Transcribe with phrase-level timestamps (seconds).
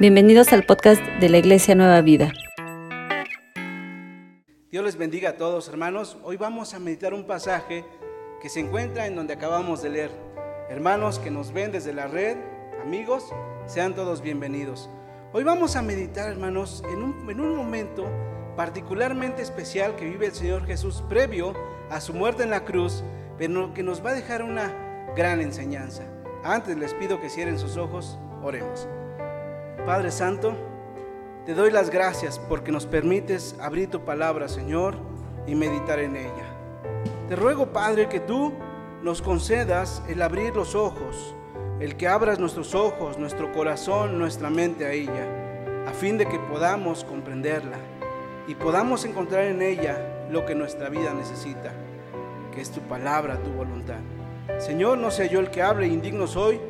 [0.00, 2.32] Bienvenidos al podcast de la Iglesia Nueva Vida.
[4.70, 6.18] Dios les bendiga a todos, hermanos.
[6.22, 7.84] Hoy vamos a meditar un pasaje
[8.40, 10.10] que se encuentra en donde acabamos de leer.
[10.70, 12.36] Hermanos que nos ven desde la red,
[12.80, 13.34] amigos,
[13.66, 14.88] sean todos bienvenidos.
[15.32, 18.08] Hoy vamos a meditar, hermanos, en un, en un momento
[18.54, 21.54] particularmente especial que vive el Señor Jesús previo
[21.90, 23.02] a su muerte en la cruz,
[23.36, 26.04] pero que nos va a dejar una gran enseñanza.
[26.44, 28.88] Antes les pido que cierren sus ojos, oremos.
[29.86, 30.54] Padre Santo,
[31.46, 34.96] te doy las gracias porque nos permites abrir tu palabra, Señor,
[35.46, 36.44] y meditar en ella.
[37.28, 38.52] Te ruego, Padre, que tú
[39.02, 41.34] nos concedas el abrir los ojos,
[41.80, 46.38] el que abras nuestros ojos, nuestro corazón, nuestra mente a ella, a fin de que
[46.38, 47.78] podamos comprenderla
[48.46, 51.72] y podamos encontrar en ella lo que nuestra vida necesita,
[52.54, 54.00] que es tu palabra, tu voluntad.
[54.58, 56.60] Señor, no sea yo el que hable, indigno soy,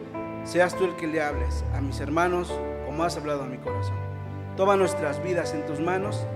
[0.45, 2.53] seas tú el que le hables a mis hermanos
[3.05, 3.97] has hablado a mi corazón.
[4.57, 6.27] Toma nuestras vidas en tus manos,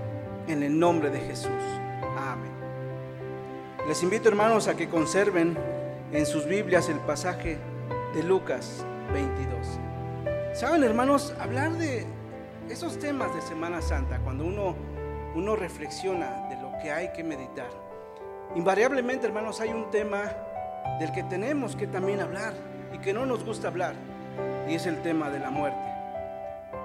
[0.47, 1.51] en el nombre de Jesús.
[2.17, 2.51] Amén.
[3.87, 5.57] Les invito hermanos a que conserven
[6.11, 7.57] en sus Biblias el pasaje
[8.13, 9.79] de Lucas 22.
[10.53, 12.05] Saben hermanos, hablar de
[12.69, 14.75] esos temas de Semana Santa, cuando uno,
[15.35, 17.69] uno reflexiona de lo que hay que meditar,
[18.55, 20.31] invariablemente hermanos hay un tema
[20.99, 22.53] del que tenemos que también hablar
[22.93, 23.95] y que no nos gusta hablar,
[24.69, 25.92] y es el tema de la muerte.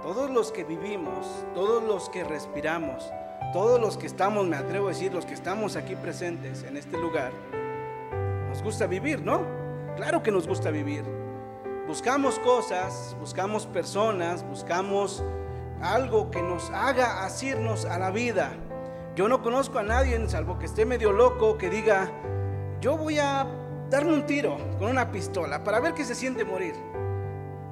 [0.02, 3.10] Todos los que vivimos, todos los que respiramos,
[3.52, 6.96] todos los que estamos, me atrevo a decir, los que estamos aquí presentes en este
[6.96, 7.32] lugar,
[8.48, 9.42] nos gusta vivir, ¿no?
[9.96, 11.04] Claro que nos gusta vivir.
[11.88, 15.24] Buscamos cosas, buscamos personas, buscamos
[15.82, 18.52] algo que nos haga asirnos a la vida.
[19.16, 22.08] Yo no conozco a nadie, salvo que esté medio loco, que diga,
[22.80, 23.46] yo voy a
[23.90, 26.74] darme un tiro con una pistola para ver qué se siente morir.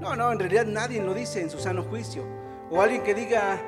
[0.06, 2.22] No, no, en realidad nadie lo dice en su sano juicio.
[2.70, 3.60] O alguien que diga,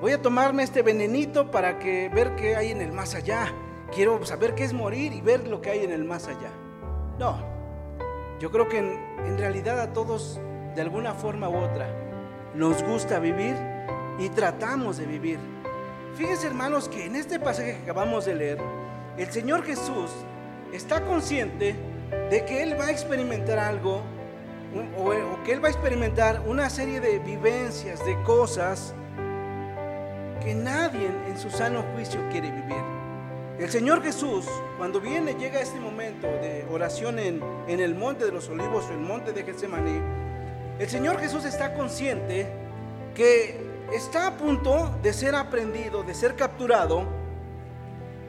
[0.00, 3.52] voy a tomarme este venenito para que ver qué hay en el más allá.
[3.92, 6.52] Quiero saber qué es morir y ver lo que hay en el más allá.
[7.18, 7.44] No,
[8.38, 10.40] yo creo que en, en realidad a todos,
[10.76, 11.88] de alguna forma u otra,
[12.54, 13.56] nos gusta vivir
[14.20, 15.40] y tratamos de vivir.
[16.14, 18.58] Fíjense hermanos que en este pasaje que acabamos de leer,
[19.18, 20.12] el Señor Jesús
[20.72, 21.74] está consciente
[22.30, 24.02] de que Él va a experimentar algo
[24.96, 28.94] o, que él va a experimentar una serie de vivencias, de cosas
[30.42, 32.82] que nadie en su sano juicio quiere vivir.
[33.58, 34.46] El Señor Jesús,
[34.78, 38.86] cuando viene, llega a este momento de oración en, en el monte de los olivos
[38.88, 40.00] o el monte de Getsemaní,
[40.78, 42.46] el Señor Jesús está consciente
[43.14, 43.60] que
[43.92, 47.04] está a punto de ser aprendido, de ser capturado,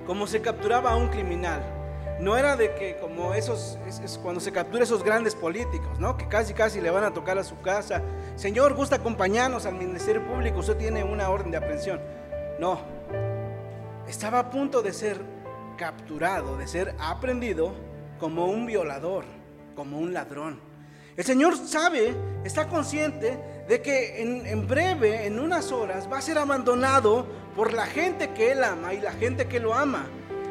[0.06, 1.81] como se capturaba a un criminal
[2.20, 6.18] no era de que como esos, es, cuando se captura esos grandes políticos, ¿no?
[6.18, 8.02] Que casi casi le van a tocar a su casa.
[8.36, 12.00] Señor, gusta acompañarnos al Ministerio Público, usted tiene una orden de aprehensión.
[12.60, 12.80] No,
[14.08, 15.20] estaba a punto de ser
[15.78, 17.74] capturado, de ser aprendido
[18.20, 19.26] como un violador,
[19.76, 20.60] como un ladrón.
[21.18, 26.22] El Señor sabe, está consciente de que en, en, breve, en unas horas, va a
[26.22, 27.26] ser abandonado
[27.56, 30.08] por la gente que Él ama y la gente que lo ama.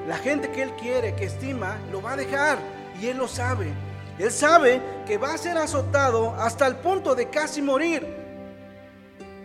[0.07, 2.59] La gente que Él quiere, que estima, lo va a dejar.
[3.01, 3.73] Y Él lo sabe.
[4.19, 8.07] Él sabe que va a ser azotado hasta el punto de casi morir.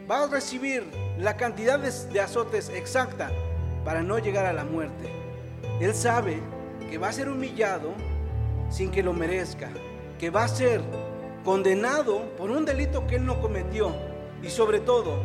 [0.09, 0.83] Va a recibir
[1.17, 3.31] la cantidad de, azotes exacta
[3.85, 5.09] para no llegar a la muerte.
[5.79, 6.39] Él sabe
[6.89, 7.93] que va a ser humillado
[8.69, 9.69] sin que lo merezca.
[10.19, 10.81] Que va a ser
[11.43, 13.95] condenado por un delito que Él no cometió.
[14.43, 15.23] Y sobre todo,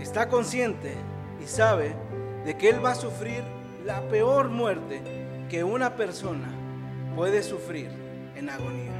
[0.00, 0.94] está consciente
[1.42, 1.94] y sabe
[2.44, 3.42] de que Él va a sufrir
[3.88, 5.00] la peor muerte
[5.48, 6.50] que una persona
[7.16, 7.90] puede sufrir
[8.36, 8.92] en agonía.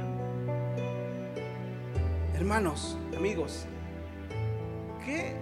[2.33, 3.67] Hermanos, amigos,
[5.05, 5.35] ¿qué,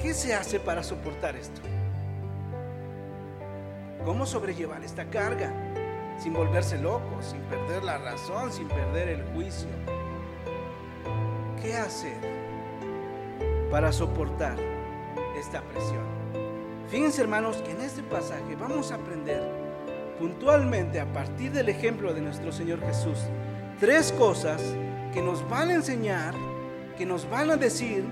[0.00, 1.60] ¿qué se hace para soportar esto?
[4.02, 5.52] ¿Cómo sobrellevar esta carga
[6.18, 9.68] sin volverse loco, sin perder la razón, sin perder el juicio?
[11.60, 12.16] ¿Qué hacer
[13.70, 14.56] para soportar
[15.38, 16.21] esta presión?
[16.92, 19.42] Fíjense hermanos que en este pasaje vamos a aprender
[20.18, 23.16] puntualmente a partir del ejemplo de nuestro Señor Jesús
[23.80, 24.62] tres cosas
[25.14, 26.34] que nos van a enseñar,
[26.98, 28.04] que nos van a decir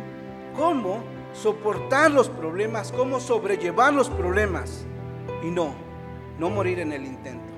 [0.56, 1.04] cómo
[1.34, 4.86] soportar los problemas, cómo sobrellevar los problemas
[5.42, 5.74] y no,
[6.38, 7.52] no morir en el intento.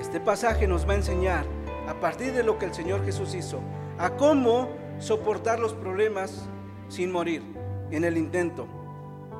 [0.00, 1.44] Este pasaje nos va a enseñar
[1.86, 3.60] a partir de lo que el Señor Jesús hizo,
[3.98, 6.48] a cómo soportar los problemas
[6.88, 7.42] sin morir
[7.90, 8.77] en el intento.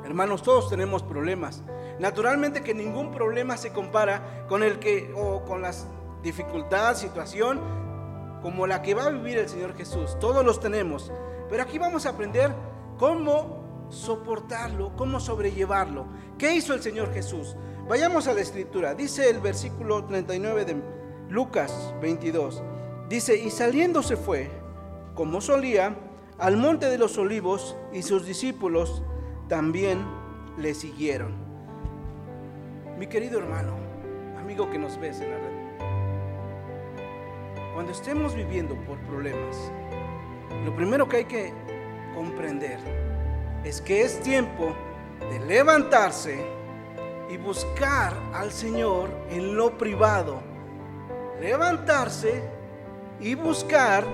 [0.08, 1.62] Hermanos, todos tenemos problemas.
[1.99, 5.70] Naturalmente que ningún problema se compara con el que o con la
[6.22, 7.60] dificultad, situación
[8.40, 10.19] como la que va a vivir el Señor Jesús.
[10.19, 11.12] Todos los tenemos.
[11.50, 12.55] Pero aquí vamos a aprender
[12.96, 16.06] cómo soportarlo, cómo sobrellevarlo.
[16.38, 17.55] ¿Qué hizo el Señor Jesús?
[17.87, 18.94] Vayamos a la escritura.
[18.94, 20.82] Dice el versículo 39 de
[21.28, 22.62] Lucas 22.
[23.10, 24.50] Dice, y saliendo se fue,
[25.14, 25.99] como solía,
[26.38, 29.02] al monte de los olivos y sus discípulos
[29.48, 30.04] también
[30.58, 31.32] le siguieron.
[32.98, 33.74] Mi querido hermano,
[34.38, 35.58] amigo que nos ves en la red,
[37.74, 39.70] cuando estemos viviendo por problemas,
[40.64, 41.52] lo primero que hay que
[42.14, 42.78] comprender
[43.64, 44.74] es que es tiempo
[45.30, 46.44] de levantarse
[47.30, 50.42] y buscar al Señor en lo privado.
[51.40, 52.42] Levantarse
[53.20, 54.04] y buscar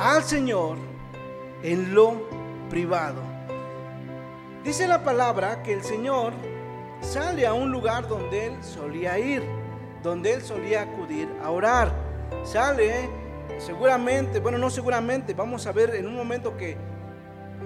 [0.00, 0.78] al Señor
[1.62, 2.22] en lo
[2.70, 3.31] privado.
[4.64, 6.32] Dice la palabra que el Señor
[7.00, 9.42] sale a un lugar donde Él solía ir,
[10.04, 11.92] donde Él solía acudir a orar.
[12.44, 13.10] Sale
[13.58, 16.76] seguramente, bueno, no seguramente, vamos a ver en un momento que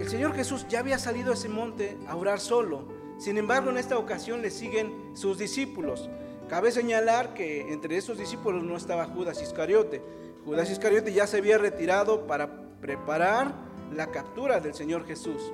[0.01, 2.89] el Señor Jesús ya había salido a ese monte a orar solo.
[3.19, 6.09] Sin embargo, en esta ocasión le siguen sus discípulos.
[6.49, 10.03] Cabe señalar que entre esos discípulos no estaba Judas Iscariote.
[10.47, 13.55] Judas Iscariote ya se había retirado para preparar
[13.93, 15.53] la captura del Señor Jesús.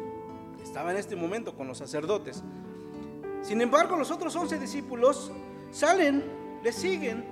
[0.62, 2.42] Estaba en este momento con los sacerdotes.
[3.42, 5.32] Sin embargo, los otros once discípulos
[5.70, 6.22] salen,
[6.62, 7.24] le siguen,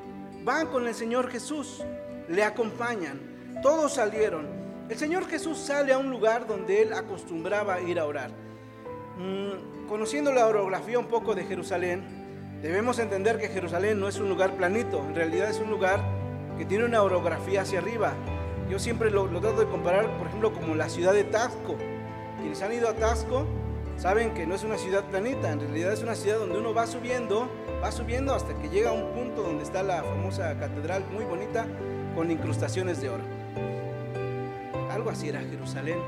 [0.45, 1.85] van con el Señor Jesús,
[2.29, 3.21] le acompañan.
[3.63, 4.49] Todos salieron.
[4.89, 8.31] El Señor Jesús sale a un lugar donde él acostumbraba ir a orar.
[9.19, 14.29] Mm, conociendo la orografía un poco de Jerusalén, debemos entender que Jerusalén no es un
[14.29, 16.01] lugar planito, en realidad es un lugar
[16.59, 18.15] que tiene una orografía hacia arriba.
[18.69, 21.77] Yo siempre lo, trato de comparar, por ejemplo, como la ciudad de Tasco.
[22.41, 23.47] Quienes han ido a Tasco
[23.97, 26.87] saben que no es una ciudad planita, en realidad es una ciudad donde uno va
[26.87, 27.49] subiendo,
[27.83, 31.67] va subiendo hasta que llega a un punto donde está la famosa catedral muy bonita
[32.15, 33.41] con incrustaciones de oro
[34.91, 35.99] algo así era Jerusalén.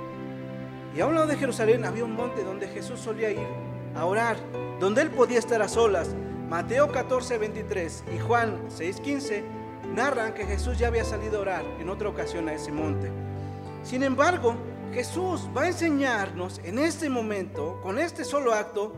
[0.95, 3.47] Y a un lado de Jerusalén había un monte donde Jesús solía ir
[3.95, 4.37] a orar,
[4.79, 6.15] donde él podía estar a solas.
[6.49, 9.45] Mateo 14, 23 y Juan 6, 15
[9.95, 13.11] narran que Jesús ya había salido a orar en otra ocasión a ese monte.
[13.83, 14.57] Sin embargo,
[14.93, 18.93] Jesús va a enseñarnos en este momento, con este solo acto,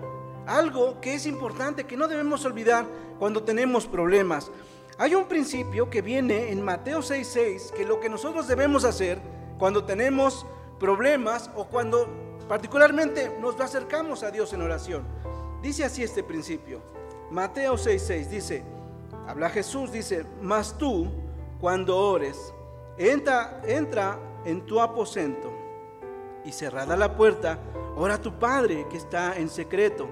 [0.44, 2.84] algo que es importante, que no debemos olvidar
[3.20, 4.50] cuando tenemos problemas.
[4.98, 9.20] Hay un principio que viene en Mateo 6:6, que lo que nosotros debemos hacer
[9.56, 10.44] cuando tenemos
[10.80, 12.08] problemas o cuando
[12.48, 15.06] particularmente nos acercamos a Dios en oración.
[15.62, 16.80] Dice así este principio.
[17.30, 18.64] Mateo 6:6 dice,
[19.28, 21.06] habla Jesús, dice, mas tú
[21.60, 22.52] cuando ores,
[22.98, 25.53] entra, entra en tu aposento
[26.44, 27.58] y cerrada la puerta,
[27.96, 30.08] ora a tu Padre que está en secreto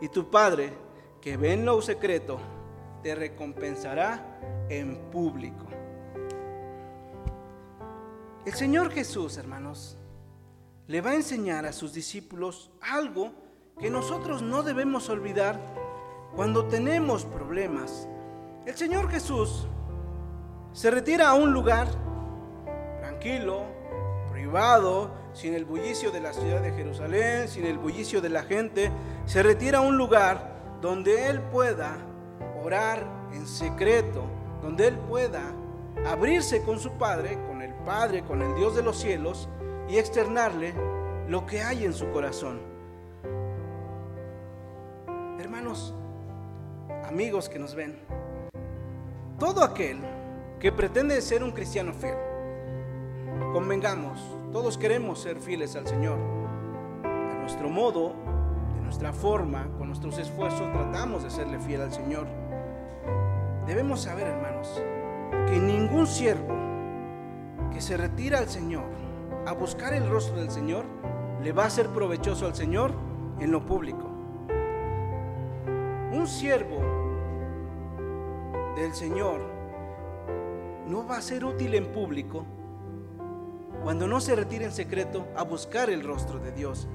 [0.00, 0.72] y tu Padre
[1.20, 2.38] que ve en lo secreto
[3.02, 5.66] te recompensará en público.
[8.44, 9.96] El Señor Jesús, hermanos,
[10.86, 13.32] le va a enseñar a sus discípulos algo
[13.78, 15.60] que nosotros no debemos olvidar
[16.34, 18.08] cuando tenemos problemas.
[18.64, 19.66] El Señor Jesús
[20.72, 21.88] se retira a un lugar
[23.00, 23.64] tranquilo,
[24.30, 28.90] privado, sin el bullicio de la ciudad de Jerusalén, sin el bullicio de la gente.
[29.24, 31.96] Se retira a un lugar donde Él pueda
[32.64, 34.24] orar en secreto,
[34.60, 35.42] donde Él pueda
[36.04, 37.38] abrirse con su Padre,
[37.84, 39.48] Padre, con el Dios de los cielos
[39.88, 40.74] y externarle
[41.26, 42.60] lo que hay en su corazón.
[45.38, 45.94] Hermanos,
[47.06, 47.98] amigos que nos ven,
[49.38, 49.98] todo aquel
[50.58, 52.16] que pretende ser un cristiano fiel,
[53.54, 56.18] convengamos, todos queremos ser fieles al Señor.
[57.04, 58.14] A nuestro modo,
[58.74, 62.26] de nuestra forma, con nuestros esfuerzos, tratamos de serle fiel al Señor.
[63.66, 64.82] Debemos saber, hermanos,
[65.46, 66.56] que ningún siervo
[67.72, 68.84] que se retira al Señor
[69.46, 70.84] a buscar el rostro del Señor,
[71.42, 72.92] le va a ser provechoso al Señor
[73.38, 74.06] en lo público.
[76.12, 76.80] Un siervo
[78.76, 79.40] del Señor
[80.86, 82.44] no va a ser útil en público
[83.88, 86.86] cuando no se retire en secreto a buscar el rostro de Dios.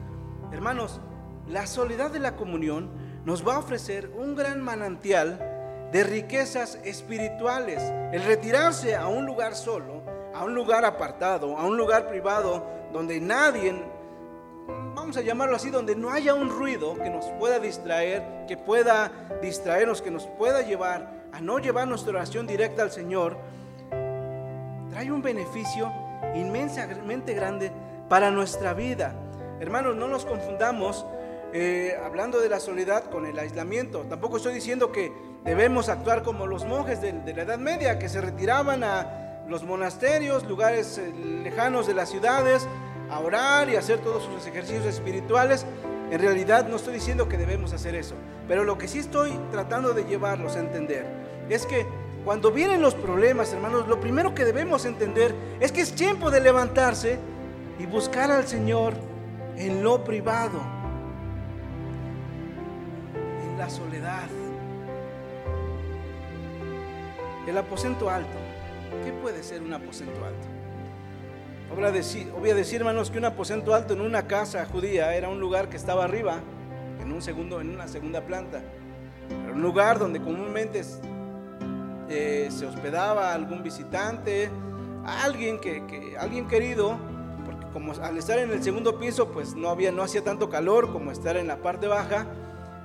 [0.52, 1.02] Hermanos,
[1.48, 2.92] la soledad de la comunión
[3.26, 7.82] nos va a ofrecer un gran manantial de riquezas espirituales.
[8.12, 10.04] El retirarse a un lugar solo
[10.36, 13.74] a un lugar apartado, a un lugar privado, donde nadie,
[14.94, 19.12] vamos a llamarlo así, donde no haya un ruido que nos pueda distraer, que pueda
[19.42, 23.36] distraernos, que nos pueda llevar a no llevar nuestra oración directa al Señor,
[24.92, 26.02] trae un beneficio
[26.36, 27.72] inmensamente grande
[28.10, 29.15] para nuestra vida.
[29.60, 31.06] Hermanos, no nos confundamos
[31.53, 34.01] eh, hablando de la soledad con el aislamiento.
[34.10, 35.13] Tampoco estoy diciendo que
[35.44, 40.46] debemos actuar como los monjes de, la Edad Media, que se retiraban a los monasterios,
[40.46, 41.13] lugares eh,
[41.44, 42.68] lejanos de las ciudades,
[43.10, 45.65] a orar y hacer todos sus ejercicios espirituales.
[46.10, 48.15] En realidad no estoy diciendo que debemos hacer eso,
[48.48, 51.06] pero lo que sí estoy tratando de llevarlos a entender
[51.50, 51.86] es que
[52.24, 56.39] cuando vienen los problemas, hermanos, lo primero que debemos entender es que es tiempo de
[56.39, 57.20] levantarse
[57.80, 58.94] y buscar al Señor
[59.58, 60.62] en lo privado,
[63.44, 64.30] en la soledad.
[67.46, 68.38] El aposento alto.
[69.03, 70.48] ¿Qué puede ser un aposento alto?
[71.75, 75.13] Voy a, decir, voy a decir, hermanos, que un aposento alto en una casa judía
[75.15, 76.39] era un lugar que estaba arriba,
[77.01, 78.62] en, un segundo, en una segunda planta.
[79.44, 80.80] Era un lugar donde comúnmente
[82.10, 84.50] eh, se hospedaba algún visitante,
[85.05, 86.98] alguien, que, alguien querido,
[87.45, 90.91] porque como al estar en el segundo piso, pues no, había, no hacía tanto calor
[90.91, 92.25] como estar en la parte baja.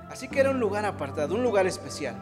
[0.09, 2.15] Así que era un lugar apartado, un lugar especial.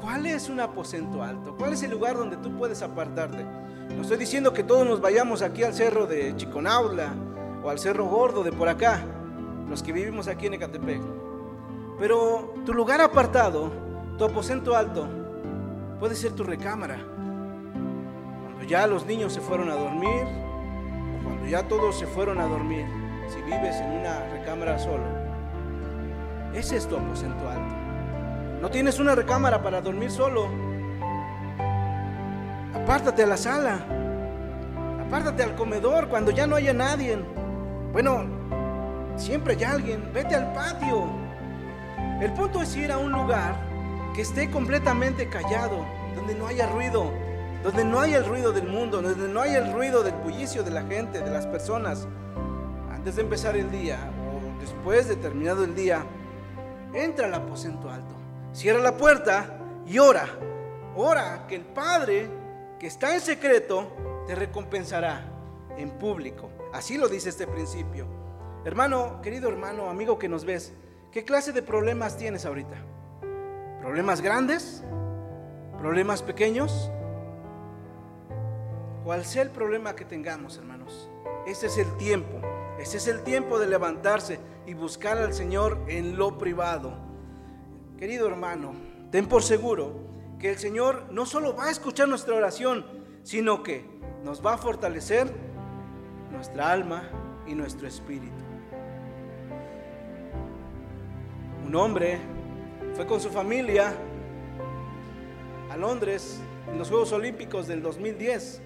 [0.00, 1.56] ¿Cuál es un aposento alto?
[1.56, 3.44] ¿Cuál es el lugar donde tú puedes apartarte?
[3.94, 7.14] No estoy diciendo que todos nos vayamos aquí al cerro de Chiconaula
[7.64, 9.04] o al cerro gordo de por acá,
[9.68, 11.00] los que vivimos aquí en Ecatepec.
[11.98, 13.72] Pero tu lugar apartado,
[14.18, 15.08] tu aposento alto,
[15.98, 16.98] puede ser tu recámara.
[18.42, 22.46] Cuando ya los niños se fueron a dormir, o cuando ya todos se fueron a
[22.46, 22.86] dormir,
[23.28, 25.04] si vives en una recámara solo,
[26.54, 27.36] ese es tu aposento.
[28.60, 30.48] No tienes una recámara para dormir solo.
[32.74, 33.78] Apártate a la sala.
[35.06, 37.18] Apártate al comedor cuando ya no haya nadie.
[37.92, 38.24] Bueno,
[39.16, 40.10] siempre hay alguien.
[40.12, 41.04] Vete al patio.
[42.20, 43.65] El punto es ir a un lugar
[44.16, 47.12] que esté completamente callado, donde no haya ruido,
[47.62, 50.70] donde no haya el ruido del mundo, donde no haya el ruido del bullicio de
[50.70, 52.08] la gente, de las personas.
[52.90, 53.98] Antes de empezar el día
[54.32, 56.02] o después de terminado el día,
[56.94, 58.14] entra al aposento alto,
[58.54, 60.26] cierra la puerta y ora.
[60.96, 62.30] Ora que el Padre
[62.80, 65.26] que está en secreto te recompensará
[65.76, 66.48] en público.
[66.72, 68.06] Así lo dice este principio.
[68.64, 70.72] Hermano, querido hermano, amigo que nos ves,
[71.12, 72.96] ¿qué clase de problemas tienes ahorita?
[73.86, 74.82] ¿Problemas grandes?
[75.78, 76.90] ¿Problemas pequeños?
[79.04, 81.08] Cual sea el problema que tengamos, hermanos,
[81.46, 82.40] ese es el tiempo.
[82.80, 86.98] Ese es el tiempo de levantarse y buscar al Señor en lo privado.
[87.96, 88.74] Querido hermano,
[89.12, 89.92] ten por seguro
[90.40, 92.84] que el Señor no solo va a escuchar nuestra oración,
[93.22, 93.88] sino que
[94.24, 95.32] nos va a fortalecer
[96.32, 97.04] nuestra alma
[97.46, 98.34] y nuestro espíritu.
[101.64, 102.18] Un hombre
[102.96, 103.94] fue con su familia
[105.70, 108.62] a Londres en los Juegos Olímpicos del 2010.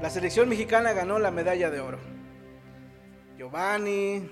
[0.00, 1.98] La selección mexicana ganó la medalla de oro.
[3.36, 4.30] Giovanni,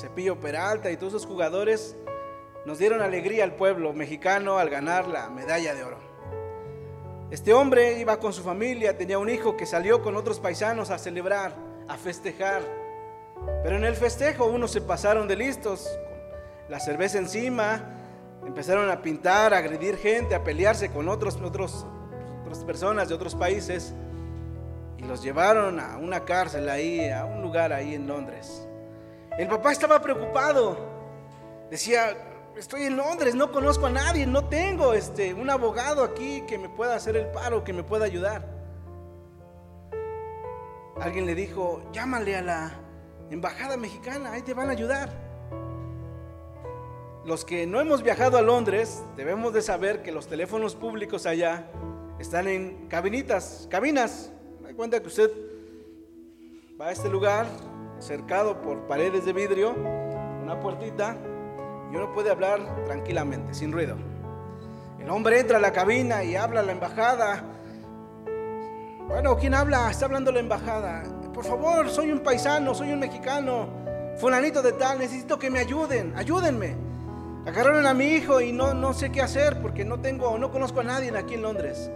[0.00, 1.94] Cepillo Peralta y todos esos jugadores
[2.66, 5.98] nos dieron alegría al pueblo mexicano al ganar la medalla de oro.
[7.30, 10.98] Este hombre iba con su familia, tenía un hijo que salió con otros paisanos a
[10.98, 11.54] celebrar,
[11.86, 12.62] a festejar.
[13.62, 15.88] Pero en el festejo unos se pasaron de listos,
[16.68, 17.82] la cerveza encima,
[18.46, 21.86] empezaron a pintar, a agredir gente, a pelearse con otros, otros,
[22.42, 23.94] otras personas de otros países
[24.98, 28.66] y los llevaron a una cárcel ahí, a un lugar ahí en Londres.
[29.38, 30.78] El papá estaba preocupado,
[31.70, 32.16] decía,
[32.56, 36.68] estoy en Londres, no conozco a nadie, no tengo este, un abogado aquí que me
[36.68, 38.46] pueda hacer el paro, que me pueda ayudar.
[41.00, 42.72] Alguien le dijo, llámale a la
[43.30, 45.31] embajada mexicana, ahí te van a ayudar
[47.24, 51.68] los que no hemos viajado a Londres, debemos de saber que los teléfonos públicos allá
[52.18, 54.32] están en cabinitas, cabinas.
[54.60, 55.30] Me cuenta que usted
[56.80, 57.46] va a este lugar,
[58.00, 61.16] cercado por paredes de vidrio, una puertita,
[61.92, 63.96] y uno puede hablar tranquilamente, sin ruido.
[64.98, 67.44] El hombre entra a la cabina y habla a la embajada.
[69.06, 69.90] Bueno, ¿quién habla?
[69.90, 71.04] Está hablando la embajada.
[71.32, 73.68] Por favor, soy un paisano, soy un mexicano,
[74.18, 76.91] fulanito de tal, necesito que me ayuden, ayúdenme.
[77.46, 80.80] Agarraron a mi hijo y no, no sé qué hacer porque no tengo, no conozco
[80.80, 81.90] a nadie aquí en Londres.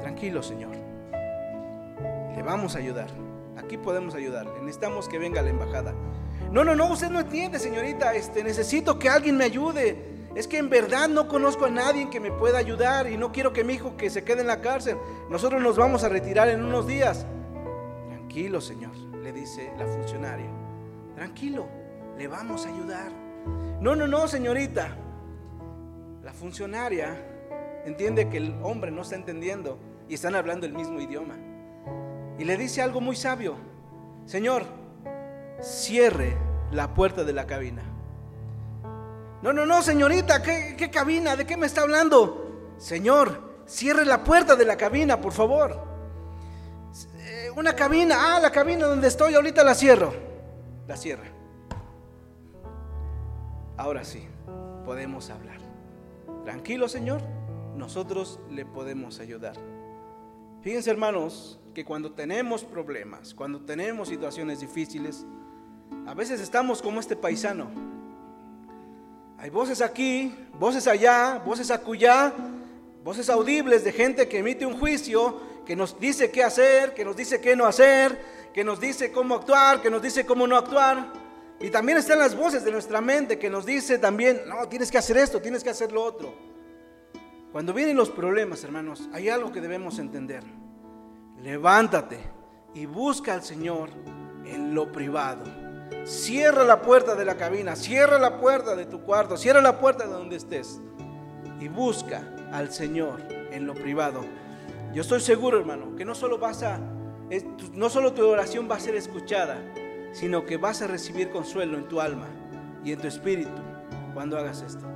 [0.00, 0.72] Tranquilo, Señor.
[2.34, 3.06] Le vamos a ayudar.
[3.56, 4.52] Aquí podemos ayudarle.
[4.60, 5.94] Necesitamos que venga a la embajada.
[6.50, 8.12] No, no, no, usted no entiende, señorita.
[8.14, 9.96] Este, necesito que alguien me ayude.
[10.34, 13.52] Es que en verdad no conozco a nadie que me pueda ayudar y no quiero
[13.52, 14.96] que mi hijo que se quede en la cárcel.
[15.30, 17.24] Nosotros nos vamos a retirar en unos días.
[18.08, 20.50] Tranquilo, Señor, le dice la funcionaria.
[21.14, 21.68] Tranquilo,
[22.18, 23.23] le vamos a ayudar.
[23.80, 24.96] No, no, no, señorita.
[26.22, 27.16] La funcionaria
[27.84, 31.36] entiende que el hombre no está entendiendo y están hablando el mismo idioma.
[32.38, 33.56] Y le dice algo muy sabio.
[34.26, 34.64] Señor,
[35.60, 36.36] cierre
[36.70, 37.82] la puerta de la cabina.
[39.42, 41.36] No, no, no, señorita, ¿qué, cabina?
[41.36, 42.72] ¿De qué me está hablando?
[42.78, 45.84] Señor, cierre la puerta de la cabina, por favor.
[47.18, 50.14] Eh, una cabina, ah, la cabina donde estoy, ahorita la cierro.
[50.88, 51.26] La cierra.
[53.76, 54.22] Ahora sí,
[54.84, 55.58] podemos hablar.
[56.44, 57.22] Tranquilo, Señor,
[57.76, 59.56] nosotros le podemos ayudar.
[60.62, 65.26] Fíjense, hermanos, que cuando tenemos problemas, cuando tenemos situaciones difíciles,
[66.06, 67.68] a veces estamos como este paisano.
[69.38, 72.32] Hay voces aquí, voces allá, voces acullá,
[73.02, 77.16] voces audibles de gente que emite un juicio, que nos dice qué hacer, que nos
[77.16, 78.22] dice qué no hacer,
[78.54, 81.23] que nos dice cómo actuar, que nos dice cómo no actuar.
[81.60, 84.98] Y también están las voces de nuestra mente que nos dice también, no, tienes que
[84.98, 86.34] hacer esto, tienes que hacer lo otro.
[87.52, 90.42] Cuando vienen los problemas, hermanos, hay algo que debemos entender.
[91.40, 92.18] Levántate
[92.74, 93.90] y busca al Señor
[94.44, 95.44] en lo privado.
[96.04, 100.04] Cierra la puerta de la cabina, cierra la puerta de tu cuarto, cierra la puerta
[100.04, 100.80] de donde estés
[101.60, 103.20] y busca al Señor
[103.52, 104.22] en lo privado.
[104.92, 106.78] Yo estoy seguro, hermano, que no solo vas a
[107.72, 109.58] no solo tu oración va a ser escuchada,
[110.14, 112.28] sino que vas a recibir consuelo en tu alma
[112.82, 113.60] y en tu espíritu
[114.14, 114.86] cuando hagas esto.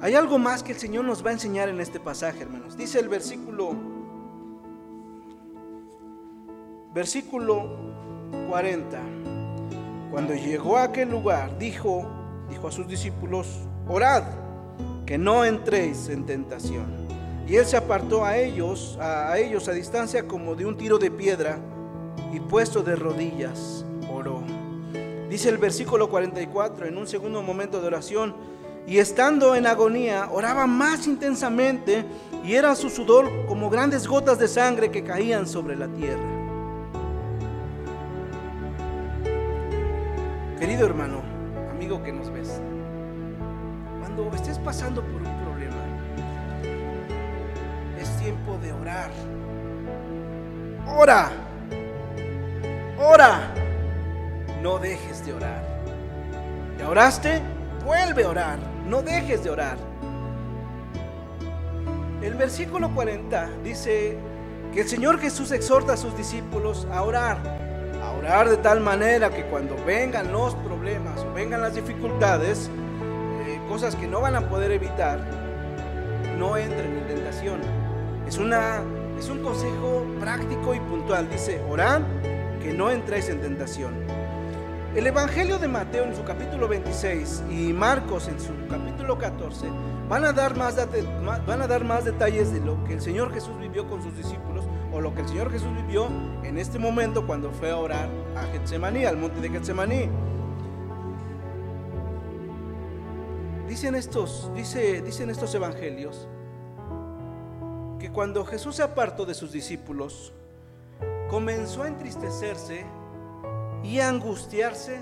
[0.00, 2.76] Hay algo más que el Señor nos va a enseñar en este pasaje, hermanos.
[2.76, 3.76] Dice el versículo
[6.92, 7.68] versículo
[8.48, 8.98] 40.
[10.10, 12.08] Cuando llegó a aquel lugar, dijo,
[12.48, 14.24] dijo a sus discípulos, orad,
[15.06, 16.86] que no entréis en tentación.
[17.46, 21.10] Y él se apartó a ellos, a, ellos a distancia como de un tiro de
[21.10, 21.58] piedra,
[22.32, 23.84] y puesto de rodillas,
[25.30, 28.34] Dice el versículo 44, en un segundo momento de oración,
[28.84, 32.04] y estando en agonía, oraba más intensamente,
[32.44, 36.20] y era su sudor como grandes gotas de sangre que caían sobre la tierra.
[40.58, 41.22] Querido hermano,
[41.70, 42.60] amigo que nos ves,
[44.00, 45.76] cuando estés pasando por un problema,
[48.00, 49.12] es tiempo de orar.
[50.88, 51.30] Ora,
[52.98, 53.54] ora,
[54.62, 55.62] no dejes de orar.
[56.78, 57.40] ¿Ya oraste?
[57.84, 59.76] Vuelve a orar, no dejes de orar.
[62.22, 64.18] El versículo 40 dice
[64.72, 67.60] que el Señor Jesús exhorta a sus discípulos a orar
[68.20, 72.68] orar de tal manera que cuando vengan los problemas vengan las dificultades,
[73.46, 75.20] eh, cosas que no van a poder evitar,
[76.38, 77.60] no entren en tentación.
[78.26, 78.82] Es, una,
[79.18, 81.30] es un consejo práctico y puntual.
[81.30, 82.02] Dice, orad
[82.62, 83.94] que no entréis en tentación.
[84.94, 89.68] El Evangelio de Mateo en su capítulo 26 y Marcos en su capítulo 14
[90.08, 90.76] van a dar más,
[91.46, 94.64] van a dar más detalles de lo que el Señor Jesús vivió con sus discípulos
[94.92, 96.08] o lo que el Señor Jesús vivió
[96.42, 100.10] en este momento cuando fue a orar a Getsemaní, al monte de Getsemaní.
[103.68, 106.26] Dicen estos, dice, dicen estos evangelios
[108.00, 110.32] que cuando Jesús se apartó de sus discípulos,
[111.28, 112.84] comenzó a entristecerse
[113.82, 115.00] y angustiarse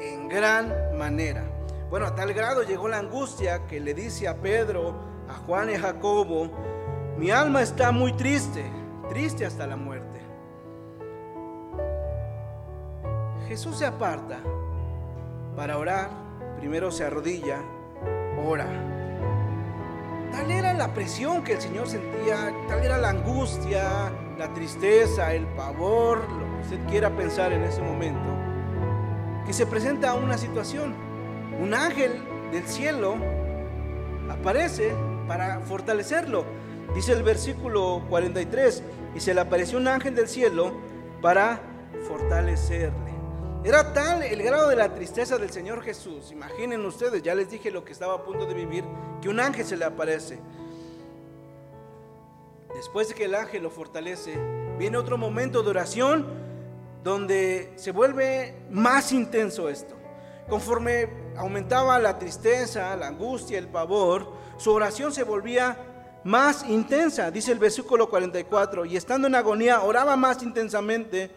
[0.00, 1.44] en gran manera.
[1.90, 4.94] Bueno, a tal grado llegó la angustia que le dice a Pedro,
[5.28, 6.50] a Juan y a Jacobo,
[7.16, 8.64] mi alma está muy triste
[9.08, 10.20] triste hasta la muerte.
[13.48, 14.38] Jesús se aparta
[15.56, 16.10] para orar,
[16.58, 17.58] primero se arrodilla,
[18.44, 18.66] ora.
[20.32, 25.46] Tal era la presión que el Señor sentía, tal era la angustia, la tristeza, el
[25.48, 28.24] pavor, lo usted quiera pensar en ese momento,
[29.46, 30.94] que se presenta una situación.
[31.60, 32.12] Un ángel
[32.50, 33.16] del cielo
[34.30, 34.92] aparece
[35.28, 36.44] para fortalecerlo.
[36.94, 38.82] Dice el versículo 43,
[39.14, 40.72] y se le apareció un ángel del cielo
[41.20, 41.60] para
[42.08, 43.12] fortalecerle.
[43.62, 47.70] Era tal el grado de la tristeza del Señor Jesús, imaginen ustedes, ya les dije
[47.70, 48.84] lo que estaba a punto de vivir,
[49.22, 50.38] que un ángel se le aparece.
[52.74, 54.36] Después de que el ángel lo fortalece,
[54.78, 56.43] viene otro momento de oración
[57.04, 59.94] donde se vuelve más intenso esto.
[60.48, 65.76] Conforme aumentaba la tristeza, la angustia, el pavor, su oración se volvía
[66.24, 71.30] más intensa, dice el versículo 44, y estando en agonía oraba más intensamente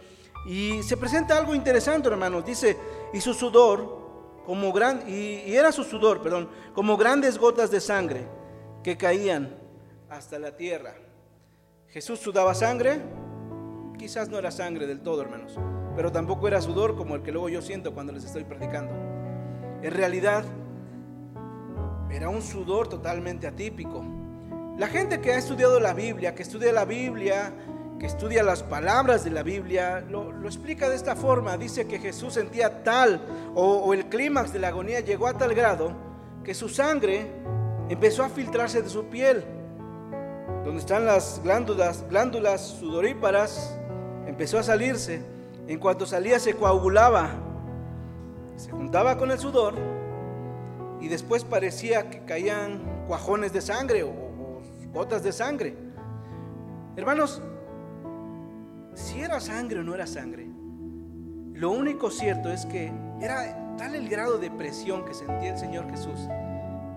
[0.47, 2.77] y se presenta algo interesante, hermanos, dice,
[3.13, 4.07] y su sudor
[4.45, 8.25] como gran y, y era su sudor, perdón, como grandes gotas de sangre
[8.83, 9.57] que caían
[10.09, 10.95] hasta la tierra.
[11.89, 13.01] Jesús sudaba sangre,
[13.97, 15.57] quizás no era sangre del todo, hermanos,
[15.95, 18.93] pero tampoco era sudor como el que luego yo siento cuando les estoy predicando.
[19.81, 20.43] En realidad
[22.09, 24.03] era un sudor totalmente atípico.
[24.77, 27.51] La gente que ha estudiado la Biblia, que estudia la Biblia,
[27.99, 31.57] que estudia las palabras de la Biblia, lo, explica de esta forma.
[31.57, 33.19] Dice que Jesús sentía tal,
[33.55, 35.91] o, el clímax de la agonía llegó a tal grado,
[36.43, 37.27] que su sangre
[37.89, 39.43] empezó a filtrarse de su piel.
[40.63, 43.79] donde están las glándulas, glándulas sudoríparas,
[44.27, 45.21] empezó a salirse.
[45.67, 47.31] En cuanto salía se coagulaba,
[48.55, 49.73] se juntaba con el sudor
[51.01, 54.13] y después parecía que caían cuajones de sangre o,
[54.93, 55.75] gotas de sangre.
[56.95, 57.41] Hermanos,
[58.93, 60.47] si era sangre o no era sangre,
[61.53, 65.89] lo único cierto es que era tal el grado de presión que sentía el Señor
[65.89, 66.19] Jesús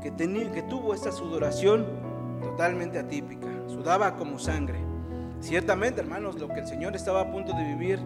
[0.01, 1.87] que tuvo esta sudoración
[2.41, 4.90] totalmente atípica, sudaba como sangre.
[5.41, 7.99] Ciertamente, hermanos, lo que el Señor estaba a punto de vivir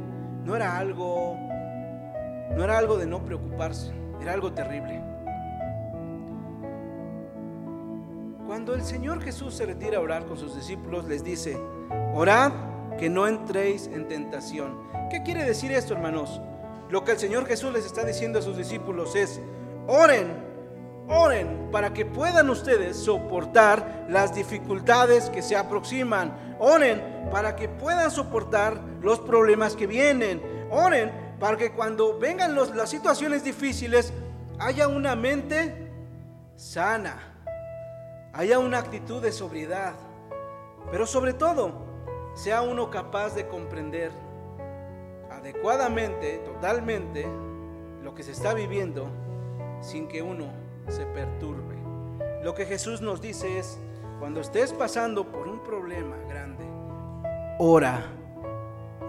[0.45, 1.37] no era algo
[2.55, 5.03] no era algo de no preocuparse, era algo terrible.
[8.47, 11.59] Cuando el Señor Jesús se retira a orar con sus discípulos, les dice,
[12.15, 12.53] orad
[12.99, 14.79] que no entréis en tentación.
[15.11, 16.41] ¿Qué quiere decir esto, hermanos?
[16.91, 19.41] Lo que el Señor Jesús les está diciendo a sus discípulos es,
[19.89, 20.44] oren,
[21.09, 26.57] oren para que puedan ustedes soportar las dificultades que se aproximan.
[26.59, 30.43] Oren para que puedan soportar los problemas que vienen.
[30.71, 34.13] Oren para que cuando vengan las situaciones difíciles
[34.59, 35.91] haya una mente
[36.57, 37.19] sana,
[38.33, 39.95] haya una actitud de sobriedad,
[40.91, 41.73] pero sobre todo
[42.35, 44.11] sea uno capaz de comprender
[45.31, 47.27] adecuadamente, totalmente,
[48.03, 49.09] lo que se está viviendo
[49.81, 51.77] sin que uno se perturbe.
[52.43, 53.79] Lo que Jesús nos dice es,
[54.19, 56.65] cuando estés pasando por un problema grande,
[57.59, 58.05] ora,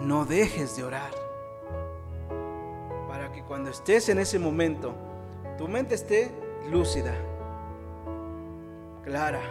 [0.01, 1.11] no dejes de orar.
[3.07, 4.93] Para que cuando estés en ese momento,
[5.57, 6.31] tu mente esté
[6.69, 7.13] lúcida,
[9.03, 9.41] clara,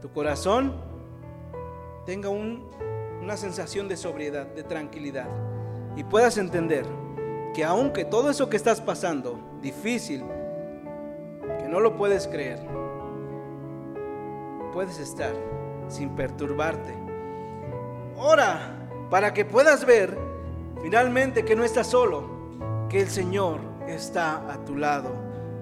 [0.00, 0.74] tu corazón
[2.04, 5.28] tenga una sensación de sobriedad, de tranquilidad,
[5.94, 6.84] y puedas entender
[7.54, 10.24] que aunque todo eso que estás pasando, difícil,
[11.60, 12.60] que no lo puedes creer,
[14.72, 15.32] puedes estar
[15.88, 16.94] sin perturbarte.
[18.16, 18.78] Ora
[19.10, 20.16] para que puedas ver
[20.80, 22.24] finalmente que no estás solo,
[22.88, 25.10] que el Señor está a tu lado,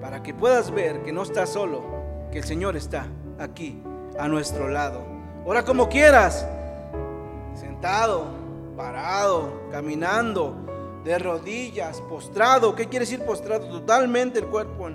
[0.00, 1.83] para que puedas ver que no estás solo,
[2.31, 3.07] que el Señor está
[3.38, 3.83] aquí
[4.18, 5.03] a nuestro lado.
[5.44, 6.46] Ora como quieras,
[7.55, 8.26] sentado,
[8.76, 10.55] parado, caminando,
[11.05, 12.75] de rodillas, postrado.
[12.75, 13.69] ¿Qué quiere decir postrado?
[13.69, 14.89] Totalmente el cuerpo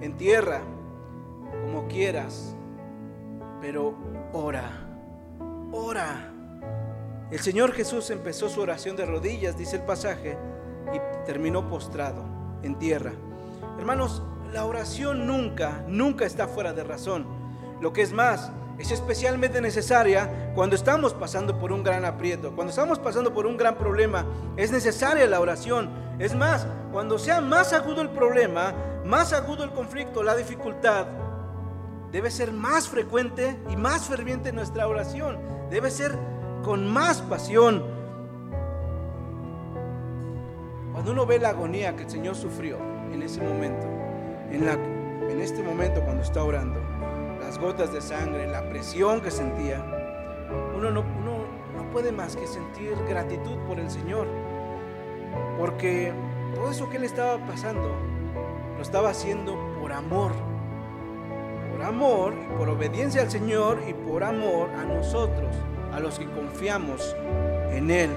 [0.00, 0.62] en, tierra,
[1.64, 2.54] como quieras.
[3.60, 3.94] Pero
[4.32, 4.70] ora,
[5.72, 6.28] ora.
[7.30, 10.36] El Señor Jesús empezó su oración de rodillas, dice el pasaje,
[10.92, 12.24] y terminó postrado
[12.62, 13.12] en tierra.
[13.78, 14.22] Hermanos,
[14.52, 17.26] la oración nunca, nunca está fuera de razón.
[17.80, 22.70] Lo que es más, es especialmente necesaria cuando estamos pasando por un gran aprieto, cuando
[22.70, 24.26] estamos pasando por un gran problema.
[24.56, 25.90] Es necesaria la oración.
[26.18, 31.06] Es más, cuando sea más agudo el problema, más agudo el conflicto, la dificultad,
[32.10, 35.38] debe ser más frecuente y más ferviente nuestra oración.
[35.70, 36.16] Debe ser
[36.62, 37.84] con más pasión.
[40.92, 42.78] Cuando uno ve la agonía que el Señor sufrió
[43.12, 43.86] en ese momento,
[44.50, 44.68] en,
[45.30, 46.80] en este momento cuando está orando,
[47.44, 49.84] las gotas de sangre, la presión que sentía,
[50.76, 54.26] uno no, no puede más que sentir gratitud por el Señor.
[55.58, 56.12] Porque
[56.54, 57.94] todo eso que él estaba pasando,
[58.76, 60.32] lo estaba haciendo por amor.
[61.70, 65.54] Por amor, por obediencia al Señor y por amor a nosotros,
[65.92, 67.16] a los que confiamos
[67.70, 68.10] en Él.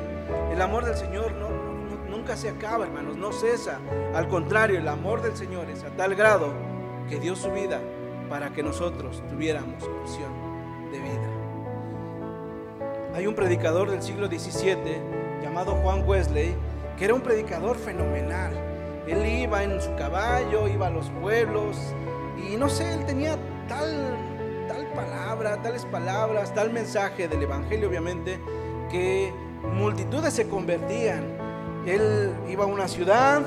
[0.52, 1.32] El amor del Señor
[2.10, 3.80] nunca se acaba, hermanos, no cesa.
[4.14, 6.54] Al contrario, el amor del Señor es a tal grado
[7.10, 7.82] que dio su vida
[8.30, 10.32] para que nosotros tuviéramos opción
[10.92, 11.30] de vida.
[13.14, 14.76] Hay un predicador del siglo XVII
[15.42, 16.56] llamado Juan Wesley,
[16.98, 18.54] que era un predicador fenomenal.
[19.08, 21.78] Él iba en su caballo, iba a los pueblos
[22.38, 24.18] y no sé, él tenía tal,
[24.68, 28.40] tal palabra, tales palabras, tal mensaje del Evangelio obviamente,
[28.90, 29.32] que
[29.74, 31.24] multitudes se convertían.
[31.86, 33.44] Él iba a una ciudad,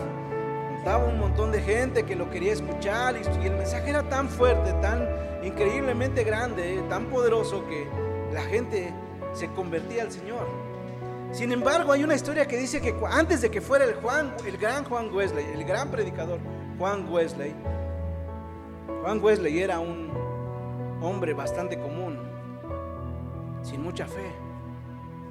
[0.79, 4.73] estaba un montón de gente que lo quería escuchar y, el mensaje era tan fuerte,
[4.75, 5.07] tan
[5.43, 7.87] increíblemente grande, tan poderoso que
[8.33, 8.93] la gente
[9.33, 10.47] se convertía al Señor.
[11.33, 14.57] Sin embargo, hay una historia que dice que antes de que fuera el Juan, el
[14.57, 16.39] gran Juan Wesley, el gran predicador
[16.79, 17.55] Juan Wesley,
[19.03, 20.11] Juan Wesley era un
[21.03, 22.19] hombre bastante común,
[23.63, 24.33] sin mucha fe,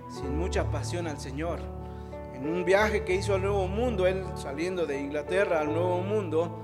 [0.10, 1.77] sin mucha pasión al Señor
[2.38, 6.60] en un viaje que hizo al Nuevo Mundo, él saliendo de Inglaterra al Nuevo Mundo,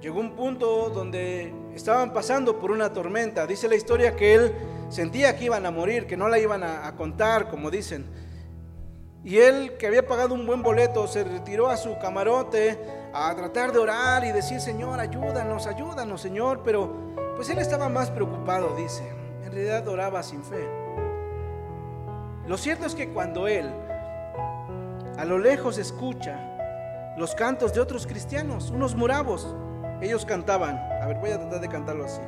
[0.00, 3.46] llegó un punto donde estaban pasando por una tormenta.
[3.46, 4.54] Dice la historia que él
[4.88, 8.06] sentía que iban a morir, que no la iban a, contar, como dicen.
[9.24, 12.78] Y él, que había pagado un buen boleto, se retiró a su camarote
[13.12, 16.62] a tratar de orar y decir, Señor, ayúdanos, ayúdanos, Señor.
[16.64, 16.90] Pero
[17.36, 19.06] pues él estaba más preocupado, dice.
[19.44, 20.66] en realidad oraba sin fe.
[22.46, 23.70] Lo cierto es que cuando él
[25.16, 26.38] a lo lejos escucha
[27.16, 29.54] los cantos de otros cristianos, unos moravos,
[30.00, 32.20] ellos cantaban, a ver, voy a tratar de cantarlo así.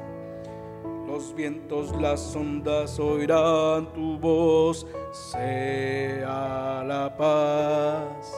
[1.06, 8.32] Los vientos, las ondas oirán tu voz, sea la paz.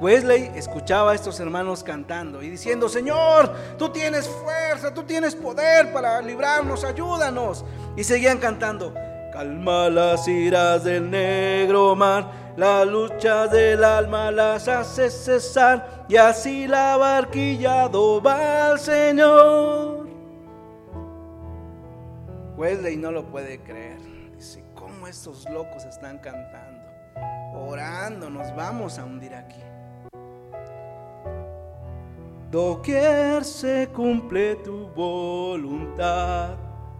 [0.00, 5.92] Wesley escuchaba a estos hermanos cantando y diciendo, Señor, tú tienes fuerza, tú tienes poder
[5.92, 7.64] para librarnos, ayúdanos.
[7.96, 8.92] Y seguían cantando,
[9.32, 16.66] calma las iras del negro mar, la lucha del alma las hace cesar y así
[16.66, 20.06] la barquilla va al Señor.
[22.56, 23.98] Wesley no lo puede creer.
[24.36, 26.84] Dice, ¿cómo estos locos están cantando?
[27.54, 29.60] Orando, nos vamos a hundir aquí.
[32.50, 36.50] Doquier se cumple tu voluntad,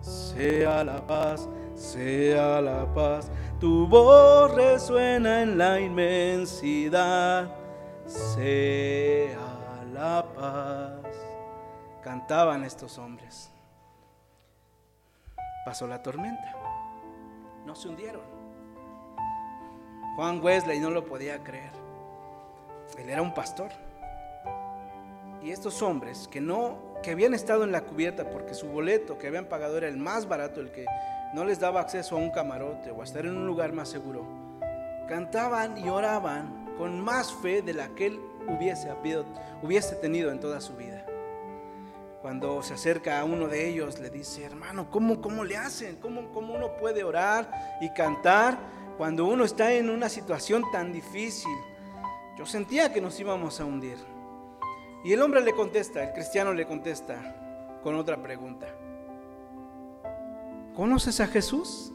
[0.01, 3.31] sea la paz, sea la paz.
[3.61, 7.51] Tu voz resuena en la inmensidad,
[8.07, 11.01] sea la paz.
[12.03, 13.51] Cantaban estos hombres.
[15.65, 16.55] Pasó la tormenta,
[17.65, 18.35] no se hundieron.
[20.17, 21.73] Juan Wesley no lo podía creer.
[22.99, 23.71] Él era un pastor.
[25.43, 29.27] Y estos hombres que no, que habían estado en la cubierta porque su boleto que
[29.27, 30.87] habían pagado era el más barato, el que
[31.35, 34.25] no les daba acceso a un camarote o a estar en un lugar más seguro,
[35.09, 38.89] cantaban y oraban con más fe de la que él hubiese,
[39.61, 41.05] hubiese tenido en toda su vida.
[42.23, 45.97] Cuando se acerca a uno de ellos, le dice, hermano, ¿cómo, cómo le hacen?
[45.97, 48.57] ¿Cómo, ¿Cómo uno puede orar y cantar
[48.97, 51.57] cuando uno está en una situación tan difícil?
[52.39, 53.99] Yo sentía que nos íbamos a hundir.
[55.05, 58.69] Y el hombre le contesta, el cristiano le contesta con otra pregunta.
[60.75, 61.93] ¿Conoces a Jesús?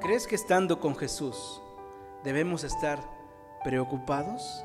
[0.00, 1.60] ¿Crees que estando con Jesús
[2.24, 2.98] debemos estar
[3.64, 4.64] preocupados?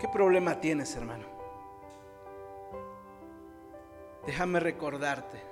[0.00, 1.24] ¿Qué problema tienes, hermano?
[4.26, 5.42] Déjame recordarte,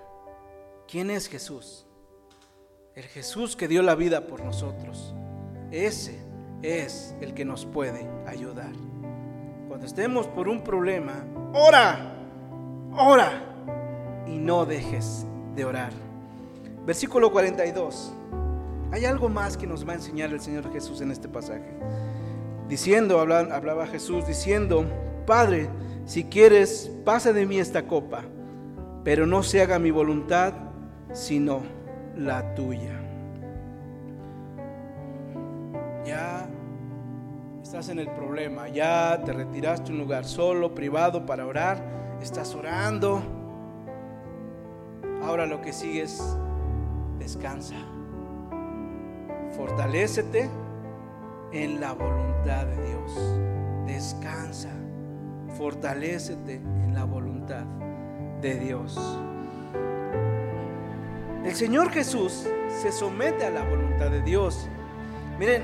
[0.89, 1.87] ¿quién es Jesús?
[2.95, 5.15] El Jesús que dio la vida por nosotros
[5.73, 6.21] ese
[6.61, 8.73] es el que nos puede ayudar.
[9.73, 12.15] Cuando estemos por un problema, ora,
[12.95, 13.31] ora
[14.27, 15.95] y no dejes de orar.
[16.85, 18.13] Versículo 42.
[18.91, 21.75] Hay algo más que nos va a enseñar el Señor Jesús en este pasaje.
[22.69, 24.85] Diciendo, hablaba, Jesús diciendo,
[25.25, 25.71] Padre,
[26.05, 28.25] si quieres, pasa de mí esta copa,
[29.05, 30.53] pero no se haga mi voluntad,
[31.15, 31.63] sino
[32.15, 33.02] la tuya.
[37.73, 41.83] Estás en el problema, ya te retiraste a un lugar solo, privado para orar,
[42.21, 43.23] estás orando.
[45.23, 46.37] Ahora lo que sigue es
[47.19, 47.77] descansa.
[49.57, 50.51] Fortalécete
[51.53, 53.41] en la voluntad de Dios.
[53.87, 54.69] Descansa.
[55.57, 57.65] Fortalécete en la voluntad
[58.43, 59.01] de Dios.
[61.43, 62.47] El Señor Jesús
[62.83, 64.69] se somete a la voluntad de Dios.
[65.39, 65.63] Miren,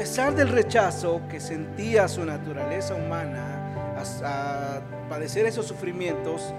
[0.00, 3.92] pesar del rechazo que sentía su naturaleza humana
[4.24, 6.54] a, padecer esos sufrimientos,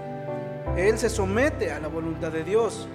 [0.76, 2.86] Él se somete a la voluntad de Dios.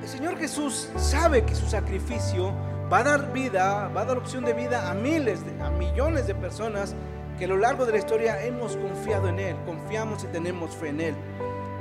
[0.00, 2.54] El Señor Jesús sabe que su sacrificio
[2.92, 6.36] va a dar vida, va a dar opción de vida a miles, a millones de
[6.36, 6.94] personas
[7.40, 10.90] que a lo largo de la historia hemos confiado en Él, confiamos y tenemos fe
[10.90, 11.14] en Él.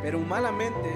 [0.01, 0.89] Pero humanamente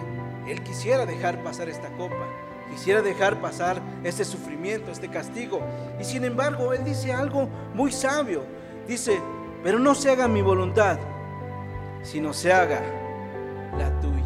[0.47, 2.42] Él quisiera dejar pasar esta copa.
[2.71, 5.62] Quisiera dejar pasar este sufrimiento, este castigo.
[5.99, 8.43] Y sin embargo, Él dice algo muy sabio.
[8.88, 9.19] Dice,
[9.63, 10.97] pero no se haga mi voluntad,
[12.02, 12.82] sino se haga
[13.78, 14.23] la tuya.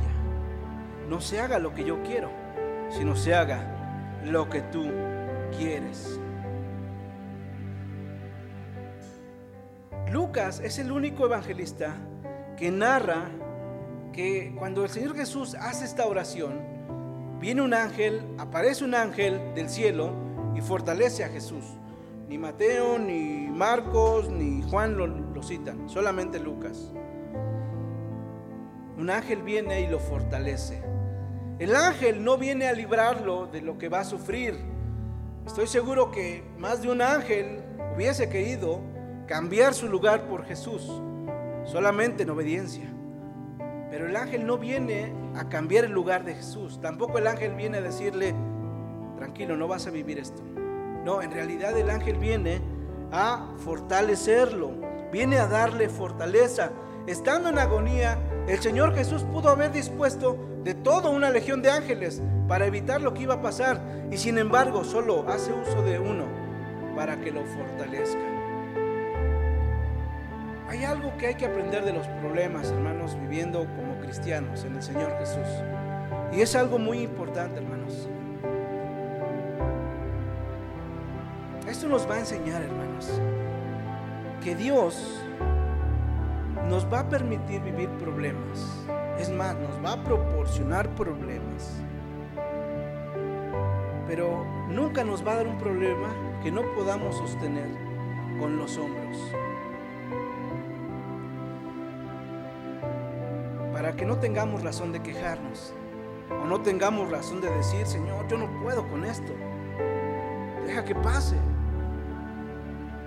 [1.08, 2.30] No se haga lo que yo quiero,
[2.90, 4.90] sino se haga lo que tú
[5.58, 6.20] quieres.
[10.12, 11.96] Lucas es el único evangelista
[12.58, 13.30] que narra
[14.14, 16.77] que cuando el Señor Jesús hace esta oración,
[17.40, 20.12] viene un ángel, aparece un ángel del cielo
[20.56, 21.64] y fortalece a Jesús.
[22.28, 26.92] Ni Mateo, ni Marcos, ni Juan lo, citan, solamente Lucas.
[28.98, 30.84] Un ángel viene y lo fortalece.
[31.60, 34.56] El ángel no viene a librarlo de lo que va a sufrir.
[35.46, 37.62] Estoy seguro que más de un ángel
[37.96, 38.82] hubiese querido
[39.28, 40.84] cambiar su lugar por Jesús,
[41.66, 42.97] solamente en obediencia.
[43.90, 46.80] Pero el ángel no viene a cambiar el lugar de Jesús.
[46.82, 48.36] Tampoco el ángel viene a decirle,
[49.18, 50.42] tranquilo, no vas a vivir esto.
[51.06, 52.62] No, en realidad el ángel viene
[53.12, 54.72] a fortalecerlo,
[55.12, 56.72] viene a darle fortaleza.
[57.08, 62.22] Estando en agonía, el Señor Jesús pudo haber dispuesto de toda una legión de ángeles
[62.50, 66.26] para evitar lo que iba a pasar y sin embargo solo hace uso de uno
[66.96, 68.37] para que lo fortalezca.
[70.70, 74.84] Hay algo que hay que aprender de los problemas, hermanos, viviendo como cristianos en el
[74.84, 75.48] Señor Jesús.
[76.34, 78.10] Y es algo muy importante, hermanos.
[81.70, 83.22] Esto nos va a enseñar, hermanos,
[84.44, 85.24] que Dios
[86.70, 88.86] nos va a permitir vivir problemas.
[89.20, 91.82] Es más, nos va a proporcionar problemas.
[94.06, 96.10] Pero nunca nos va a dar un problema
[96.44, 97.70] que no podamos sostener
[98.40, 99.18] con los hombros.
[103.78, 105.72] Para que no tengamos razón de quejarnos
[106.32, 109.32] o no tengamos razón de decir, Señor, yo no puedo con esto.
[110.66, 111.36] Deja que pase.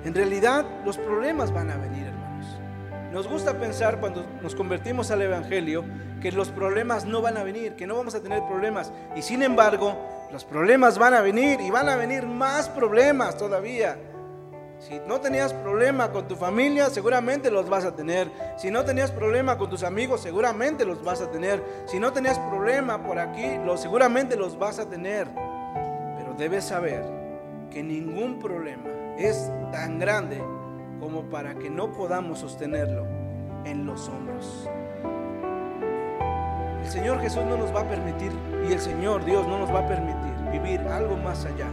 [0.05, 2.47] En realidad los problemas van a venir, hermanos.
[3.13, 5.85] Nos gusta pensar cuando nos convertimos al Evangelio
[6.23, 8.93] que los problemas no van a venir, que no vamos a tener problemas.
[9.17, 9.99] Y sin embargo,
[10.31, 13.99] los problemas van a venir y van a venir más problemas todavía.
[14.81, 18.33] Si no tenías problema con tu familia, seguramente los vas a tener.
[18.57, 21.63] Si no tenías problema con tus amigos, seguramente los vas a tener.
[21.85, 25.29] Si no tenías problema por aquí, los, seguramente los vas a tener.
[26.17, 27.05] Pero debes saber
[27.71, 28.89] que ningún problema
[29.19, 30.43] es tan grande
[30.99, 33.07] como para que no podamos sostenerlo
[33.67, 34.67] en los hombros.
[36.83, 38.33] El Señor Jesús no nos va a permitir
[38.67, 41.69] y el Señor Dios no nos va a permitir vivir algo más allá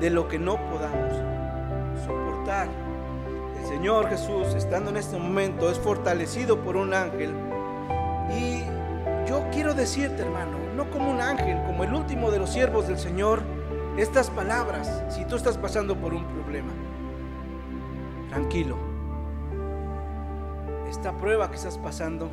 [0.00, 1.35] de lo que no podamos
[2.46, 7.34] El Señor Jesús, estando en este momento, es fortalecido por un ángel.
[8.30, 8.60] Y
[9.28, 13.00] yo quiero decirte, hermano, no como un ángel, como el último de los siervos del
[13.00, 13.42] Señor,
[13.96, 16.72] estas palabras, si tú estás pasando por un problema,
[18.28, 18.76] tranquilo.
[20.88, 22.30] Esta prueba que estás pasando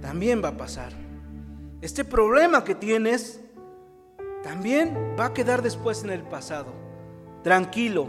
[0.00, 0.92] también va a pasar.
[1.82, 3.40] Este problema que tienes
[4.42, 6.72] también va a quedar después en el pasado.
[7.44, 8.08] Tranquilo,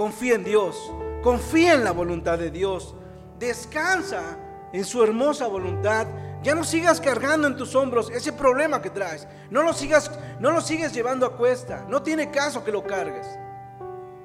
[0.00, 0.90] confía en Dios,
[1.22, 2.94] confía en la voluntad de Dios,
[3.38, 4.38] descansa
[4.72, 6.06] en su hermosa voluntad.
[6.42, 9.28] Ya no sigas cargando en tus hombros ese problema que traes.
[9.50, 10.10] No lo sigas,
[10.40, 11.84] no lo sigues llevando a cuesta.
[11.86, 13.26] No tiene caso que lo cargues.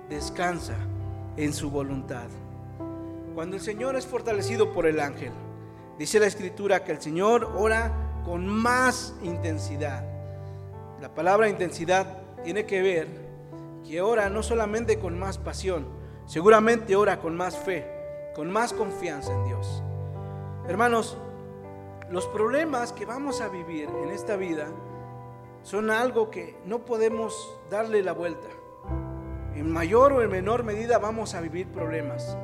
[0.08, 0.78] Descansa
[1.36, 2.30] en su voluntad.
[3.34, 5.34] Cuando el Señor es fortalecido por el ángel,
[6.00, 10.06] dice la escritura que el Señor ora con más intensidad.
[11.02, 13.25] La palabra intensidad tiene que ver
[13.88, 15.88] que ora no solamente con más pasión,
[16.26, 17.88] seguramente ora con más fe,
[18.36, 19.84] con más confianza en Dios.
[20.68, 21.18] Hermanos,
[22.10, 24.68] los problemas que vamos a vivir en esta vida
[25.64, 28.48] son algo que no podemos darle la vuelta.
[29.56, 32.38] En mayor o en menor medida vamos a vivir problemas,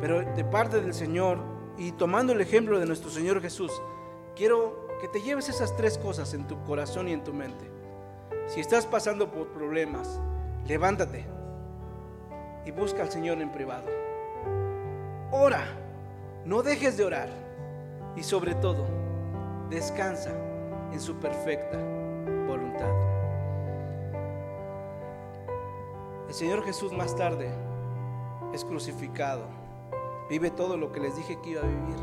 [0.00, 1.38] pero de parte del Señor
[1.78, 3.72] y tomando el ejemplo de nuestro Señor Jesús,
[4.36, 7.70] quiero que te lleves esas tres cosas en tu corazón y en tu mente.
[8.46, 10.20] Si estás pasando por problemas,
[10.66, 11.24] levántate
[12.64, 13.86] y busca al Señor en privado.
[15.30, 15.64] Ora,
[16.44, 17.28] no dejes de orar
[18.16, 18.86] y sobre todo,
[19.70, 20.32] descansa
[20.92, 21.78] en su perfecta
[22.46, 22.90] voluntad.
[26.28, 27.50] El Señor Jesús más tarde
[28.52, 29.46] es crucificado,
[30.28, 31.96] vive todo lo que les dije que iba a vivir.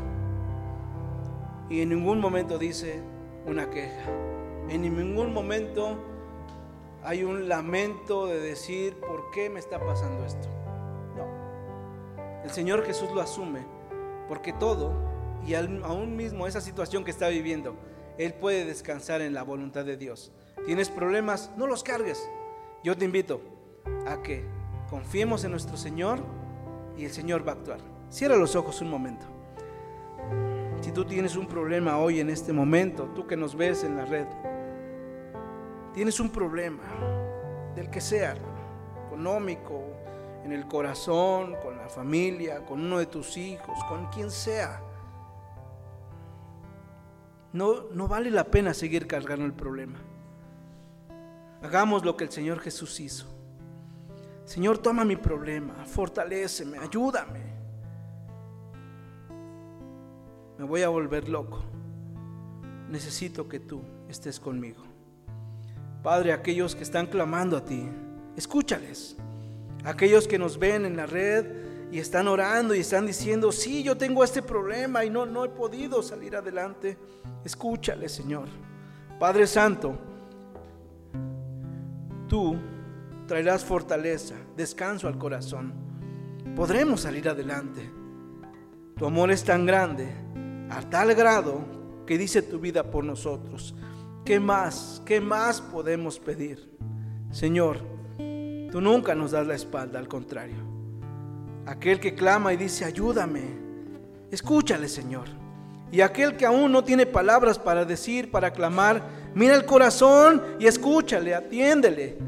[1.68, 3.00] Y en ningún momento dice
[3.46, 4.10] una queja,
[4.68, 5.96] en ningún momento
[7.02, 10.48] hay un lamento de decir, ¿por qué me está pasando esto?
[11.16, 12.44] No.
[12.44, 13.60] El Señor Jesús lo asume,
[14.28, 14.92] porque todo,
[15.46, 17.74] y aún mismo esa situación que está viviendo,
[18.18, 20.32] Él puede descansar en la voluntad de Dios.
[20.66, 21.50] ¿Tienes problemas?
[21.56, 22.28] No los cargues.
[22.84, 23.40] Yo te invito
[24.06, 24.44] a que
[24.90, 26.20] confiemos en nuestro Señor
[26.96, 27.80] y el Señor va a actuar.
[28.10, 29.24] Cierra los ojos un momento.
[30.80, 34.04] Si tú tienes un problema hoy en este momento, tú que nos ves en la
[34.04, 34.26] red,
[35.92, 36.82] tienes un problema,
[37.74, 38.36] del que sea,
[39.06, 39.84] económico,
[40.44, 44.80] en el corazón, con la familia, con uno de tus hijos, con quien sea,
[47.52, 49.98] no, no vale la pena seguir cargando el problema.
[51.62, 53.26] Hagamos lo que el Señor Jesús hizo.
[54.44, 57.40] Señor, toma mi problema, fortaleceme, ayúdame.
[60.58, 61.62] Me voy a volver loco.
[62.88, 64.89] Necesito que tú estés conmigo.
[66.02, 67.88] Padre, aquellos que están clamando a ti,
[68.36, 69.16] escúchales.
[69.84, 71.46] Aquellos que nos ven en la red
[71.90, 75.48] y están orando y están diciendo, sí, yo tengo este problema y no, no he
[75.48, 76.96] podido salir adelante,
[77.44, 78.48] escúchales, Señor.
[79.18, 79.98] Padre Santo,
[82.28, 82.56] tú
[83.26, 85.72] traerás fortaleza, descanso al corazón.
[86.54, 87.90] Podremos salir adelante.
[88.96, 90.08] Tu amor es tan grande,
[90.70, 91.60] a tal grado
[92.06, 93.74] que dice tu vida por nosotros.
[94.24, 96.70] ¿Qué más, qué más podemos pedir?
[97.30, 97.78] Señor,
[98.70, 100.56] tú nunca nos das la espalda, al contrario.
[101.66, 103.42] Aquel que clama y dice, ayúdame,
[104.30, 105.28] escúchale, Señor.
[105.92, 109.02] Y aquel que aún no tiene palabras para decir, para clamar,
[109.34, 112.18] mira el corazón y escúchale, atiéndele.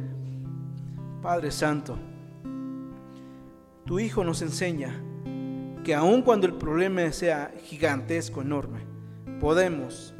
[1.23, 1.97] Padre Santo,
[3.85, 5.01] tu Hijo nos enseña
[5.85, 8.81] que aun cuando el problema sea gigantesco, enorme,
[9.41, 10.15] podemos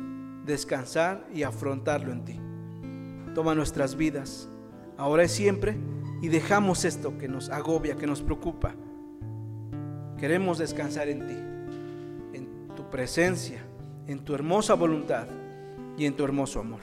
[0.45, 2.41] descansar y afrontarlo en ti.
[3.35, 4.49] Toma nuestras vidas,
[4.97, 5.77] ahora y siempre,
[6.21, 8.75] y dejamos esto que nos agobia, que nos preocupa.
[10.19, 11.53] Queremos descansar en ti
[12.75, 13.63] tu presencia,
[14.07, 15.27] en tu hermosa voluntad
[15.97, 16.81] y en tu hermoso amor.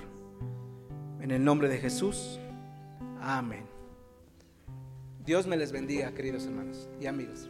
[1.22, 2.39] En el nombre de Jesús,
[3.22, 3.66] amén.
[5.26, 7.49] Dios me les bendiga, queridos hermanos y amigos.